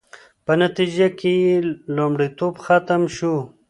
په 0.45 0.53
نتیجه 0.63 1.07
کې 1.19 1.31
یې 1.43 1.55
مریتوب 2.13 2.53
ختم 2.65 3.01
شو 3.15 3.35